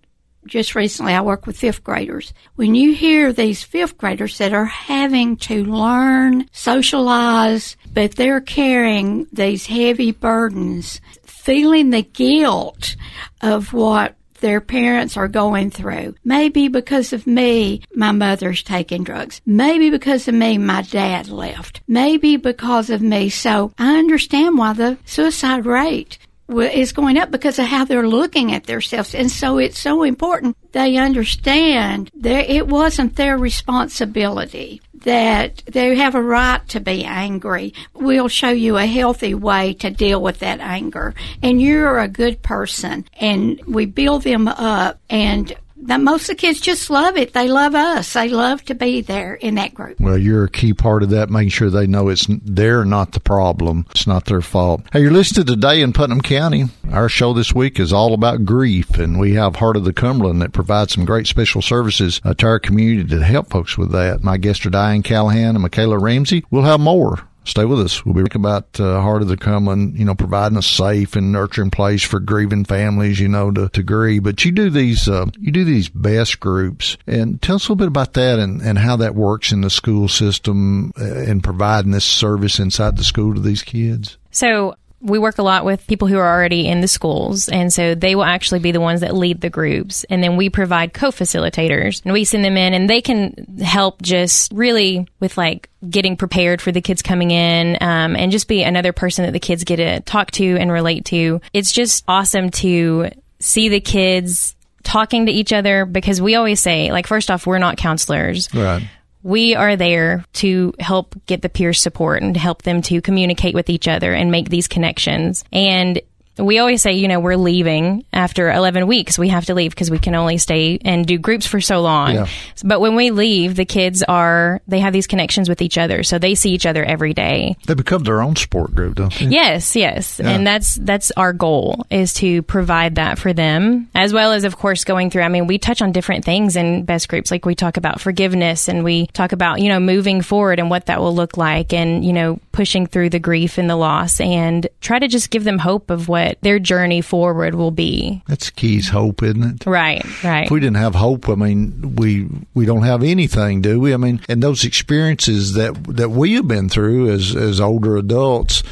just 0.46 0.74
recently 0.74 1.12
I 1.12 1.20
work 1.20 1.46
with 1.46 1.58
fifth 1.58 1.84
graders. 1.84 2.32
When 2.54 2.74
you 2.74 2.94
hear 2.94 3.32
these 3.32 3.62
fifth 3.62 3.98
graders 3.98 4.38
that 4.38 4.52
are 4.52 4.64
having 4.64 5.36
to 5.38 5.64
learn, 5.64 6.48
socialize, 6.52 7.76
but 7.92 8.16
they're 8.16 8.40
carrying 8.40 9.26
these 9.32 9.66
heavy 9.66 10.12
burdens, 10.12 11.00
feeling 11.24 11.90
the 11.90 12.02
guilt 12.02 12.96
of 13.40 13.72
what 13.72 14.16
their 14.40 14.60
parents 14.60 15.16
are 15.16 15.28
going 15.28 15.70
through. 15.70 16.14
Maybe 16.24 16.68
because 16.68 17.12
of 17.12 17.26
me, 17.26 17.82
my 17.94 18.12
mother's 18.12 18.62
taking 18.62 19.04
drugs. 19.04 19.40
Maybe 19.46 19.90
because 19.90 20.28
of 20.28 20.34
me, 20.34 20.58
my 20.58 20.82
dad 20.82 21.28
left. 21.28 21.80
Maybe 21.88 22.36
because 22.36 22.90
of 22.90 23.02
me. 23.02 23.28
So 23.28 23.72
I 23.78 23.98
understand 23.98 24.58
why 24.58 24.72
the 24.72 24.98
suicide 25.04 25.66
rate 25.66 26.18
is 26.48 26.92
going 26.92 27.18
up 27.18 27.30
because 27.30 27.58
of 27.58 27.66
how 27.66 27.84
they're 27.84 28.08
looking 28.08 28.52
at 28.52 28.64
themselves. 28.64 29.14
And 29.14 29.30
so 29.30 29.58
it's 29.58 29.78
so 29.78 30.02
important 30.02 30.56
they 30.72 30.96
understand 30.96 32.10
that 32.14 32.50
it 32.50 32.68
wasn't 32.68 33.16
their 33.16 33.36
responsibility, 33.38 34.80
that 34.94 35.62
they 35.66 35.96
have 35.96 36.14
a 36.14 36.22
right 36.22 36.66
to 36.68 36.80
be 36.80 37.04
angry. 37.04 37.74
We'll 37.94 38.28
show 38.28 38.50
you 38.50 38.76
a 38.76 38.86
healthy 38.86 39.34
way 39.34 39.74
to 39.74 39.90
deal 39.90 40.20
with 40.22 40.40
that 40.40 40.60
anger. 40.60 41.14
And 41.42 41.60
you're 41.60 41.98
a 41.98 42.08
good 42.08 42.42
person. 42.42 43.06
And 43.18 43.60
we 43.66 43.86
build 43.86 44.22
them 44.22 44.48
up 44.48 45.00
and 45.08 45.54
the, 45.76 45.98
most 45.98 46.22
of 46.22 46.28
the 46.28 46.34
kids 46.36 46.60
just 46.60 46.90
love 46.90 47.16
it. 47.16 47.32
They 47.32 47.48
love 47.48 47.74
us. 47.74 48.12
They 48.12 48.28
love 48.28 48.64
to 48.64 48.74
be 48.74 49.00
there 49.00 49.34
in 49.34 49.56
that 49.56 49.74
group. 49.74 50.00
Well, 50.00 50.18
you're 50.18 50.44
a 50.44 50.50
key 50.50 50.72
part 50.72 51.02
of 51.02 51.10
that, 51.10 51.30
making 51.30 51.50
sure 51.50 51.70
they 51.70 51.86
know 51.86 52.08
it's 52.08 52.26
they're 52.28 52.84
not 52.84 53.12
the 53.12 53.20
problem. 53.20 53.86
It's 53.90 54.06
not 54.06 54.24
their 54.24 54.40
fault. 54.40 54.82
Hey, 54.92 55.02
you're 55.02 55.10
listening 55.10 55.46
today 55.46 55.82
in 55.82 55.92
Putnam 55.92 56.20
County. 56.20 56.64
Our 56.90 57.08
show 57.08 57.32
this 57.32 57.54
week 57.54 57.78
is 57.78 57.92
all 57.92 58.14
about 58.14 58.44
grief, 58.44 58.98
and 58.98 59.18
we 59.18 59.34
have 59.34 59.56
Heart 59.56 59.76
of 59.76 59.84
the 59.84 59.92
Cumberland 59.92 60.42
that 60.42 60.52
provides 60.52 60.94
some 60.94 61.04
great 61.04 61.26
special 61.26 61.62
services 61.62 62.20
uh, 62.24 62.34
to 62.34 62.46
our 62.46 62.58
community 62.58 63.08
to 63.10 63.24
help 63.24 63.50
folks 63.50 63.76
with 63.76 63.92
that. 63.92 64.22
My 64.22 64.36
guests 64.36 64.64
are 64.66 64.70
Dianne 64.70 65.04
Callahan 65.04 65.56
and 65.56 65.64
Makayla 65.64 66.00
Ramsey. 66.00 66.44
We'll 66.50 66.62
have 66.62 66.80
more 66.80 67.28
Stay 67.46 67.64
with 67.64 67.80
us. 67.80 68.04
We'll 68.04 68.14
be 68.14 68.22
talking 68.22 68.42
about 68.42 68.80
uh, 68.80 69.00
Heart 69.00 69.22
of 69.22 69.28
the 69.28 69.36
Cumberland, 69.36 69.96
you 69.96 70.04
know, 70.04 70.16
providing 70.16 70.58
a 70.58 70.62
safe 70.62 71.14
and 71.14 71.30
nurturing 71.30 71.70
place 71.70 72.02
for 72.02 72.18
grieving 72.18 72.64
families, 72.64 73.20
you 73.20 73.28
know, 73.28 73.52
to, 73.52 73.68
to 73.68 73.82
grieve. 73.84 74.24
But 74.24 74.44
you 74.44 74.50
do 74.50 74.68
these, 74.68 75.08
uh, 75.08 75.26
you 75.38 75.52
do 75.52 75.64
these 75.64 75.88
best 75.88 76.40
groups, 76.40 76.96
and 77.06 77.40
tell 77.40 77.56
us 77.56 77.68
a 77.68 77.72
little 77.72 77.76
bit 77.76 77.88
about 77.88 78.14
that 78.14 78.40
and, 78.40 78.60
and 78.60 78.78
how 78.78 78.96
that 78.96 79.14
works 79.14 79.52
in 79.52 79.60
the 79.60 79.70
school 79.70 80.08
system 80.08 80.92
uh, 81.00 81.04
and 81.04 81.44
providing 81.44 81.92
this 81.92 82.04
service 82.04 82.58
inside 82.58 82.96
the 82.96 83.04
school 83.04 83.32
to 83.34 83.40
these 83.40 83.62
kids. 83.62 84.18
So 84.32 84.74
we 85.06 85.18
work 85.20 85.38
a 85.38 85.42
lot 85.42 85.64
with 85.64 85.86
people 85.86 86.08
who 86.08 86.18
are 86.18 86.28
already 86.28 86.66
in 86.66 86.80
the 86.80 86.88
schools, 86.88 87.48
and 87.48 87.72
so 87.72 87.94
they 87.94 88.14
will 88.14 88.24
actually 88.24 88.58
be 88.58 88.72
the 88.72 88.80
ones 88.80 89.00
that 89.00 89.14
lead 89.14 89.40
the 89.40 89.48
groups. 89.48 90.04
And 90.04 90.22
then 90.22 90.36
we 90.36 90.50
provide 90.50 90.92
co 90.92 91.10
facilitators, 91.10 92.02
and 92.04 92.12
we 92.12 92.24
send 92.24 92.44
them 92.44 92.56
in, 92.56 92.74
and 92.74 92.90
they 92.90 93.00
can 93.00 93.58
help 93.62 94.02
just 94.02 94.52
really 94.52 95.06
with 95.20 95.38
like 95.38 95.70
getting 95.88 96.16
prepared 96.16 96.60
for 96.60 96.72
the 96.72 96.80
kids 96.80 97.02
coming 97.02 97.30
in 97.30 97.78
um, 97.80 98.16
and 98.16 98.32
just 98.32 98.48
be 98.48 98.64
another 98.64 98.92
person 98.92 99.24
that 99.24 99.32
the 99.32 99.40
kids 99.40 99.62
get 99.62 99.76
to 99.76 100.00
talk 100.00 100.32
to 100.32 100.56
and 100.56 100.72
relate 100.72 101.04
to. 101.06 101.40
It's 101.52 101.72
just 101.72 102.04
awesome 102.08 102.50
to 102.50 103.10
see 103.38 103.68
the 103.68 103.80
kids 103.80 104.56
talking 104.82 105.26
to 105.26 105.32
each 105.32 105.52
other 105.52 105.84
because 105.84 106.20
we 106.20 106.34
always 106.34 106.60
say, 106.60 106.90
like, 106.90 107.06
first 107.06 107.30
off, 107.30 107.46
we're 107.46 107.58
not 107.58 107.76
counselors. 107.76 108.52
Right 108.52 108.82
we 109.26 109.56
are 109.56 109.74
there 109.74 110.24
to 110.34 110.72
help 110.78 111.16
get 111.26 111.42
the 111.42 111.48
peer 111.48 111.72
support 111.72 112.22
and 112.22 112.36
help 112.36 112.62
them 112.62 112.80
to 112.80 113.02
communicate 113.02 113.56
with 113.56 113.68
each 113.68 113.88
other 113.88 114.14
and 114.14 114.30
make 114.30 114.48
these 114.48 114.68
connections. 114.68 115.42
And 115.52 116.00
we 116.38 116.58
always 116.58 116.82
say, 116.82 116.92
you 116.92 117.08
know, 117.08 117.20
we're 117.20 117.36
leaving 117.36 118.04
after 118.12 118.50
11 118.50 118.86
weeks. 118.86 119.18
We 119.18 119.28
have 119.30 119.46
to 119.46 119.54
leave 119.54 119.70
because 119.70 119.90
we 119.90 119.98
can 119.98 120.14
only 120.14 120.38
stay 120.38 120.78
and 120.84 121.06
do 121.06 121.18
groups 121.18 121.46
for 121.46 121.60
so 121.60 121.80
long. 121.80 122.14
Yeah. 122.14 122.26
But 122.64 122.80
when 122.80 122.94
we 122.94 123.10
leave, 123.10 123.56
the 123.56 123.64
kids 123.64 124.02
are, 124.02 124.60
they 124.68 124.80
have 124.80 124.92
these 124.92 125.06
connections 125.06 125.48
with 125.48 125.62
each 125.62 125.78
other. 125.78 126.02
So 126.02 126.18
they 126.18 126.34
see 126.34 126.50
each 126.50 126.66
other 126.66 126.84
every 126.84 127.14
day. 127.14 127.56
They 127.66 127.74
become 127.74 128.04
their 128.04 128.20
own 128.22 128.36
sport 128.36 128.74
group, 128.74 128.96
don't 128.96 129.14
they? 129.14 129.26
Yes, 129.26 129.76
yes. 129.76 130.20
Yeah. 130.22 130.30
And 130.30 130.46
that's, 130.46 130.74
that's 130.76 131.10
our 131.12 131.32
goal 131.32 131.86
is 131.90 132.12
to 132.14 132.42
provide 132.42 132.96
that 132.96 133.18
for 133.18 133.32
them 133.32 133.88
as 133.94 134.12
well 134.12 134.32
as, 134.32 134.44
of 134.44 134.56
course, 134.56 134.84
going 134.84 135.10
through. 135.10 135.22
I 135.22 135.28
mean, 135.28 135.46
we 135.46 135.58
touch 135.58 135.80
on 135.80 135.92
different 135.92 136.24
things 136.24 136.56
in 136.56 136.84
best 136.84 137.08
groups. 137.08 137.30
Like 137.30 137.46
we 137.46 137.54
talk 137.54 137.76
about 137.76 138.00
forgiveness 138.00 138.68
and 138.68 138.84
we 138.84 139.06
talk 139.08 139.32
about, 139.32 139.60
you 139.60 139.68
know, 139.68 139.80
moving 139.80 140.22
forward 140.22 140.58
and 140.58 140.70
what 140.70 140.86
that 140.86 141.00
will 141.00 141.14
look 141.14 141.36
like 141.36 141.72
and, 141.72 142.04
you 142.04 142.12
know, 142.12 142.38
pushing 142.52 142.86
through 142.86 143.10
the 143.10 143.18
grief 143.18 143.58
and 143.58 143.68
the 143.68 143.76
loss 143.76 144.20
and 144.20 144.66
try 144.80 144.98
to 144.98 145.08
just 145.08 145.30
give 145.30 145.44
them 145.44 145.58
hope 145.58 145.90
of 145.90 146.08
what 146.08 146.25
what 146.26 146.40
their 146.42 146.58
journey 146.58 147.00
forward 147.00 147.54
will 147.54 147.70
be. 147.70 148.22
That's 148.26 148.50
keys 148.50 148.88
hope, 148.88 149.22
isn't 149.22 149.42
it? 149.42 149.66
Right, 149.66 150.04
right. 150.24 150.44
If 150.44 150.50
we 150.50 150.60
didn't 150.60 150.76
have 150.76 150.94
hope, 150.94 151.28
I 151.28 151.34
mean, 151.34 151.96
we 151.96 152.28
we 152.54 152.66
don't 152.66 152.82
have 152.82 153.02
anything, 153.02 153.62
do 153.62 153.80
we? 153.80 153.94
I 153.94 153.96
mean, 153.96 154.20
and 154.28 154.42
those 154.42 154.64
experiences 154.64 155.54
that 155.54 155.74
that 155.96 156.10
we 156.10 156.34
have 156.34 156.48
been 156.48 156.68
through 156.68 157.10
as 157.10 157.34
as 157.34 157.60
older 157.60 157.96
adults, 157.96 158.62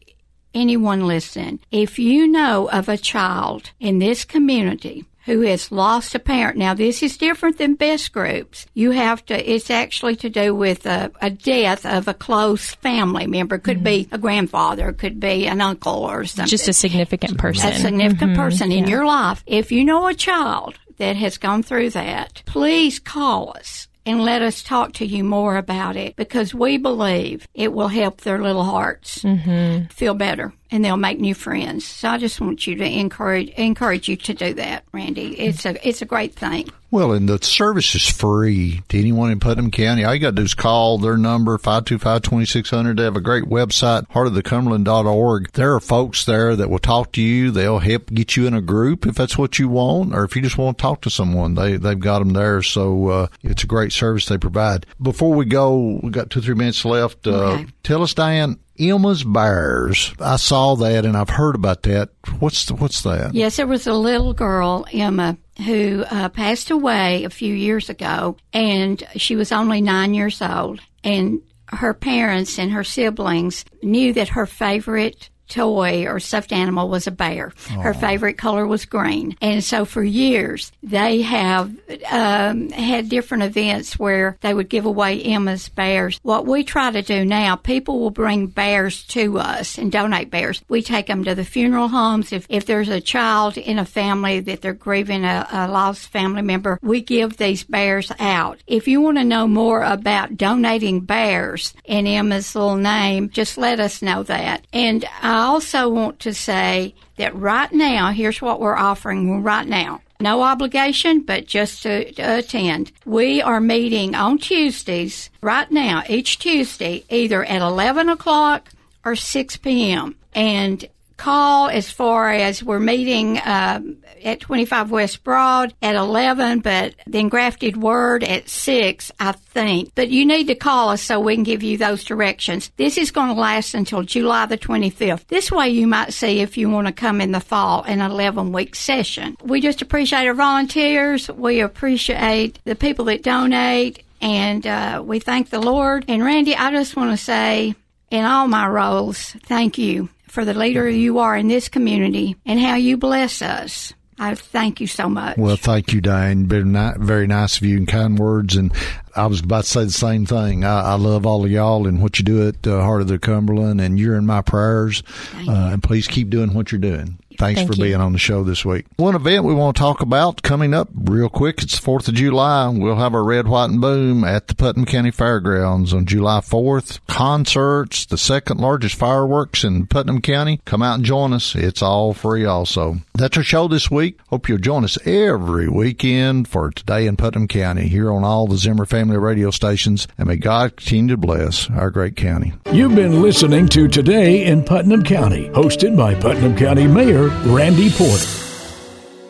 anyone 0.54 1.06
listening. 1.06 1.60
If 1.70 1.98
you 1.98 2.26
know 2.26 2.68
of 2.70 2.88
a 2.88 2.96
child 2.96 3.70
in 3.80 3.98
this 3.98 4.24
community 4.24 5.04
who 5.28 5.42
has 5.42 5.70
lost 5.70 6.14
a 6.14 6.18
parent. 6.18 6.56
Now, 6.56 6.74
this 6.74 7.02
is 7.02 7.16
different 7.16 7.58
than 7.58 7.74
best 7.74 8.12
groups. 8.12 8.66
You 8.74 8.92
have 8.92 9.24
to, 9.26 9.50
it's 9.50 9.70
actually 9.70 10.16
to 10.16 10.30
do 10.30 10.54
with 10.54 10.86
a, 10.86 11.12
a 11.20 11.30
death 11.30 11.84
of 11.84 12.08
a 12.08 12.14
close 12.14 12.74
family 12.76 13.26
member. 13.26 13.56
It 13.56 13.62
could 13.62 13.78
mm-hmm. 13.78 13.84
be 13.84 14.08
a 14.10 14.18
grandfather, 14.18 14.88
it 14.88 14.98
could 14.98 15.20
be 15.20 15.46
an 15.46 15.60
uncle 15.60 16.04
or 16.04 16.24
something. 16.24 16.50
Just 16.50 16.68
a 16.68 16.72
significant 16.72 17.38
person. 17.38 17.70
A 17.70 17.78
significant 17.78 18.32
mm-hmm. 18.32 18.42
person 18.42 18.72
in 18.72 18.88
your 18.88 19.04
life. 19.04 19.44
If 19.46 19.70
you 19.70 19.84
know 19.84 20.06
a 20.06 20.14
child 20.14 20.78
that 20.96 21.16
has 21.16 21.38
gone 21.38 21.62
through 21.62 21.90
that, 21.90 22.42
please 22.46 22.98
call 22.98 23.56
us 23.56 23.88
and 24.08 24.22
let 24.22 24.40
us 24.40 24.62
talk 24.62 24.94
to 24.94 25.06
you 25.06 25.22
more 25.22 25.58
about 25.58 25.94
it 25.94 26.16
because 26.16 26.54
we 26.54 26.78
believe 26.78 27.46
it 27.52 27.74
will 27.74 27.88
help 27.88 28.22
their 28.22 28.40
little 28.40 28.64
hearts 28.64 29.18
mm-hmm. 29.18 29.84
feel 29.88 30.14
better 30.14 30.54
and 30.70 30.84
they'll 30.84 30.96
make 30.96 31.18
new 31.18 31.34
friends. 31.34 31.86
So 31.86 32.08
I 32.08 32.18
just 32.18 32.40
want 32.40 32.66
you 32.66 32.76
to 32.76 32.84
encourage 32.84 33.50
encourage 33.50 34.08
you 34.08 34.16
to 34.16 34.34
do 34.34 34.54
that, 34.54 34.84
Randy. 34.92 35.38
It's 35.38 35.64
a 35.64 35.86
it's 35.86 36.02
a 36.02 36.06
great 36.06 36.34
thing. 36.34 36.68
Well, 36.90 37.12
and 37.12 37.28
the 37.28 37.38
service 37.42 37.94
is 37.94 38.08
free 38.08 38.80
to 38.88 38.98
anyone 38.98 39.30
in 39.30 39.40
Putnam 39.40 39.70
County. 39.70 40.04
All 40.04 40.14
you 40.14 40.20
got 40.20 40.30
to 40.30 40.36
do 40.36 40.42
is 40.42 40.54
call 40.54 40.96
their 40.96 41.18
number, 41.18 41.58
525-2600. 41.58 42.96
They 42.96 43.02
have 43.02 43.14
a 43.14 43.20
great 43.20 43.44
website, 43.44 44.08
heartofthecumberland.org. 44.08 45.52
There 45.52 45.74
are 45.74 45.80
folks 45.80 46.24
there 46.24 46.56
that 46.56 46.70
will 46.70 46.78
talk 46.78 47.12
to 47.12 47.20
you. 47.20 47.50
They'll 47.50 47.80
help 47.80 48.06
get 48.06 48.38
you 48.38 48.46
in 48.46 48.54
a 48.54 48.62
group 48.62 49.06
if 49.06 49.16
that's 49.16 49.36
what 49.36 49.58
you 49.58 49.68
want, 49.68 50.14
or 50.14 50.24
if 50.24 50.34
you 50.34 50.40
just 50.40 50.56
want 50.56 50.78
to 50.78 50.82
talk 50.82 51.02
to 51.02 51.10
someone, 51.10 51.56
they, 51.56 51.76
they've 51.76 52.00
got 52.00 52.20
them 52.20 52.30
there. 52.30 52.62
So, 52.62 53.08
uh, 53.08 53.26
it's 53.42 53.64
a 53.64 53.66
great 53.66 53.92
service 53.92 54.24
they 54.24 54.38
provide. 54.38 54.86
Before 55.00 55.34
we 55.34 55.44
go, 55.44 56.00
we've 56.02 56.12
got 56.12 56.30
two, 56.30 56.40
three 56.40 56.54
minutes 56.54 56.86
left. 56.86 57.26
Uh, 57.26 57.30
okay. 57.30 57.66
Tell 57.82 58.02
us, 58.02 58.14
Dianne, 58.14 58.58
Emma's 58.78 59.24
Bears. 59.24 60.14
I 60.20 60.36
saw 60.36 60.74
that 60.76 61.04
and 61.04 61.16
I've 61.16 61.30
heard 61.30 61.54
about 61.54 61.82
that. 61.82 62.10
What's 62.38 62.66
the, 62.66 62.74
what's 62.74 63.02
that? 63.02 63.34
Yes, 63.34 63.56
there 63.56 63.66
was 63.66 63.86
a 63.86 63.92
little 63.92 64.34
girl, 64.34 64.86
Emma, 64.92 65.36
who 65.64 66.04
uh, 66.10 66.28
passed 66.28 66.70
away 66.70 67.24
a 67.24 67.30
few 67.30 67.52
years 67.54 67.88
ago, 67.88 68.36
and 68.52 69.02
she 69.16 69.36
was 69.36 69.52
only 69.52 69.80
nine 69.80 70.14
years 70.14 70.40
old. 70.40 70.80
And 71.02 71.42
her 71.66 71.94
parents 71.94 72.58
and 72.58 72.72
her 72.72 72.84
siblings 72.84 73.64
knew 73.82 74.12
that 74.14 74.28
her 74.28 74.46
favorite 74.46 75.30
toy 75.48 76.06
or 76.06 76.20
stuffed 76.20 76.52
animal 76.52 76.88
was 76.88 77.06
a 77.06 77.10
bear. 77.10 77.52
Aww. 77.66 77.82
Her 77.82 77.94
favorite 77.94 78.38
color 78.38 78.66
was 78.66 78.84
green. 78.84 79.36
And 79.40 79.62
so 79.64 79.84
for 79.84 80.02
years, 80.02 80.72
they 80.82 81.22
have 81.22 81.74
um, 82.10 82.70
had 82.70 83.08
different 83.08 83.44
events 83.44 83.98
where 83.98 84.36
they 84.40 84.54
would 84.54 84.68
give 84.68 84.86
away 84.86 85.22
Emma's 85.22 85.68
bears. 85.68 86.20
What 86.22 86.46
we 86.46 86.64
try 86.64 86.90
to 86.90 87.02
do 87.02 87.24
now, 87.24 87.56
people 87.56 87.98
will 88.00 88.10
bring 88.10 88.46
bears 88.46 89.04
to 89.08 89.38
us 89.38 89.78
and 89.78 89.90
donate 89.90 90.30
bears. 90.30 90.62
We 90.68 90.82
take 90.82 91.06
them 91.06 91.24
to 91.24 91.34
the 91.34 91.44
funeral 91.44 91.88
homes. 91.88 92.32
If, 92.32 92.46
if 92.48 92.66
there's 92.66 92.88
a 92.88 93.00
child 93.00 93.56
in 93.56 93.78
a 93.78 93.84
family 93.84 94.40
that 94.40 94.62
they're 94.62 94.74
grieving 94.74 95.24
a, 95.24 95.46
a 95.50 95.68
lost 95.68 96.08
family 96.08 96.42
member, 96.42 96.78
we 96.82 97.00
give 97.00 97.36
these 97.36 97.64
bears 97.64 98.12
out. 98.18 98.58
If 98.66 98.88
you 98.88 99.00
want 99.00 99.18
to 99.18 99.24
know 99.24 99.46
more 99.46 99.82
about 99.82 100.36
donating 100.36 101.00
bears 101.00 101.74
in 101.84 102.06
Emma's 102.06 102.54
little 102.54 102.76
name, 102.76 103.30
just 103.30 103.58
let 103.58 103.80
us 103.80 104.02
know 104.02 104.22
that. 104.24 104.66
And 104.72 105.04
I 105.22 105.37
I 105.38 105.42
also 105.42 105.88
want 105.88 106.18
to 106.20 106.34
say 106.34 106.96
that 107.16 107.32
right 107.36 107.72
now, 107.72 108.10
here's 108.10 108.42
what 108.42 108.58
we're 108.58 108.76
offering 108.76 109.44
right 109.44 109.66
now. 109.66 110.02
No 110.18 110.42
obligation, 110.42 111.20
but 111.20 111.46
just 111.46 111.84
to, 111.84 112.10
to, 112.14 112.38
attend. 112.38 112.90
We 113.04 113.40
are 113.40 113.60
meeting 113.60 114.16
on 114.16 114.38
Tuesdays 114.38 115.30
right 115.40 115.70
now, 115.70 116.02
each 116.08 116.40
Tuesday, 116.40 117.04
either 117.08 117.44
at 117.44 117.62
11 117.62 118.08
o'clock 118.08 118.70
or 119.04 119.14
6 119.14 119.56
p.m. 119.58 120.16
And 120.34 120.84
call 121.18 121.68
as 121.68 121.90
far 121.90 122.30
as 122.30 122.62
we're 122.62 122.78
meeting 122.78 123.38
um, 123.44 123.98
at 124.24 124.40
25 124.40 124.90
West 124.90 125.22
Broad 125.24 125.74
at 125.82 125.94
11, 125.94 126.60
but 126.60 126.94
then 127.06 127.28
Grafted 127.28 127.76
Word 127.76 128.24
at 128.24 128.48
6, 128.48 129.12
I 129.20 129.32
think. 129.32 129.92
But 129.94 130.08
you 130.08 130.24
need 130.24 130.46
to 130.46 130.54
call 130.54 130.90
us 130.90 131.02
so 131.02 131.20
we 131.20 131.34
can 131.34 131.42
give 131.42 131.62
you 131.62 131.76
those 131.76 132.04
directions. 132.04 132.70
This 132.76 132.96
is 132.96 133.10
going 133.10 133.34
to 133.34 133.40
last 133.40 133.74
until 133.74 134.02
July 134.02 134.46
the 134.46 134.56
25th. 134.56 135.26
This 135.26 135.52
way 135.52 135.68
you 135.68 135.86
might 135.86 136.14
see 136.14 136.40
if 136.40 136.56
you 136.56 136.70
want 136.70 136.86
to 136.86 136.92
come 136.92 137.20
in 137.20 137.32
the 137.32 137.40
fall 137.40 137.82
in 137.82 138.00
an 138.00 138.10
11 138.10 138.52
week 138.52 138.74
session. 138.74 139.36
We 139.42 139.60
just 139.60 139.82
appreciate 139.82 140.26
our 140.26 140.34
volunteers. 140.34 141.28
We 141.28 141.60
appreciate 141.60 142.60
the 142.64 142.76
people 142.76 143.06
that 143.06 143.22
donate 143.22 144.04
and 144.20 144.66
uh, 144.66 145.02
we 145.04 145.18
thank 145.18 145.50
the 145.50 145.60
Lord. 145.60 146.04
And 146.08 146.24
Randy, 146.24 146.54
I 146.56 146.70
just 146.70 146.96
want 146.96 147.10
to 147.10 147.16
say 147.22 147.74
in 148.10 148.24
all 148.24 148.48
my 148.48 148.66
roles, 148.66 149.36
thank 149.44 149.78
you 149.78 150.08
for 150.28 150.44
the 150.44 150.54
leader 150.54 150.88
you 150.88 151.18
are 151.18 151.36
in 151.36 151.48
this 151.48 151.68
community 151.68 152.36
and 152.46 152.60
how 152.60 152.76
you 152.76 152.96
bless 152.96 153.42
us. 153.42 153.92
I 154.20 154.34
thank 154.34 154.80
you 154.80 154.88
so 154.88 155.08
much. 155.08 155.38
Well, 155.38 155.56
thank 155.56 155.92
you, 155.92 156.02
Dianne. 156.02 156.46
Very, 156.46 156.64
very 156.98 157.26
nice 157.28 157.58
of 157.58 157.64
you 157.64 157.76
and 157.76 157.86
kind 157.86 158.18
words. 158.18 158.56
And 158.56 158.72
I 159.14 159.26
was 159.26 159.40
about 159.40 159.62
to 159.64 159.70
say 159.70 159.84
the 159.84 159.92
same 159.92 160.26
thing. 160.26 160.64
I, 160.64 160.80
I 160.80 160.94
love 160.94 161.24
all 161.24 161.44
of 161.44 161.50
y'all 161.50 161.86
and 161.86 162.02
what 162.02 162.18
you 162.18 162.24
do 162.24 162.48
at 162.48 162.66
uh, 162.66 162.82
Heart 162.82 163.02
of 163.02 163.08
the 163.08 163.20
Cumberland, 163.20 163.80
and 163.80 163.98
you're 163.98 164.16
in 164.16 164.26
my 164.26 164.42
prayers. 164.42 165.04
Uh, 165.46 165.70
and 165.72 165.82
please 165.82 166.08
keep 166.08 166.30
doing 166.30 166.52
what 166.52 166.72
you're 166.72 166.80
doing. 166.80 167.18
Thanks 167.38 167.60
Thank 167.60 167.70
for 167.72 167.76
you. 167.76 167.84
being 167.84 168.00
on 168.00 168.12
the 168.12 168.18
show 168.18 168.42
this 168.42 168.64
week. 168.64 168.84
One 168.96 169.14
event 169.14 169.44
we 169.44 169.54
want 169.54 169.76
to 169.76 169.80
talk 169.80 170.00
about 170.00 170.42
coming 170.42 170.74
up 170.74 170.88
real 170.92 171.28
quick. 171.28 171.62
It's 171.62 171.78
the 171.78 171.86
4th 171.86 172.08
of 172.08 172.14
July. 172.14 172.68
We'll 172.68 172.96
have 172.96 173.14
our 173.14 173.22
Red, 173.22 173.46
White, 173.46 173.70
and 173.70 173.80
Boom 173.80 174.24
at 174.24 174.48
the 174.48 174.56
Putnam 174.56 174.84
County 174.84 175.12
Fairgrounds 175.12 175.94
on 175.94 176.04
July 176.04 176.40
4th. 176.40 176.98
Concerts, 177.06 178.06
the 178.06 178.18
second 178.18 178.58
largest 178.58 178.96
fireworks 178.96 179.62
in 179.62 179.86
Putnam 179.86 180.20
County. 180.20 180.60
Come 180.64 180.82
out 180.82 180.96
and 180.96 181.04
join 181.04 181.32
us. 181.32 181.54
It's 181.54 181.80
all 181.80 182.12
free 182.12 182.44
also. 182.44 182.96
That's 183.14 183.36
our 183.36 183.44
show 183.44 183.68
this 183.68 183.88
week. 183.88 184.18
Hope 184.30 184.48
you'll 184.48 184.58
join 184.58 184.82
us 184.82 184.98
every 185.06 185.68
weekend 185.68 186.48
for 186.48 186.72
Today 186.72 187.06
in 187.06 187.16
Putnam 187.16 187.46
County 187.46 187.86
here 187.86 188.10
on 188.10 188.24
all 188.24 188.48
the 188.48 188.56
Zimmer 188.56 188.84
family 188.84 189.16
radio 189.16 189.52
stations. 189.52 190.08
And 190.18 190.26
may 190.26 190.36
God 190.36 190.76
continue 190.76 191.14
to 191.14 191.16
bless 191.16 191.70
our 191.70 191.90
great 191.90 192.16
county. 192.16 192.52
You've 192.72 192.96
been 192.96 193.22
listening 193.22 193.68
to 193.68 193.86
Today 193.86 194.44
in 194.44 194.64
Putnam 194.64 195.04
County, 195.04 195.48
hosted 195.50 195.96
by 195.96 196.14
Putnam 196.16 196.56
County 196.56 196.88
Mayor 196.88 197.27
Randy 197.44 197.90
Porter. 197.90 198.47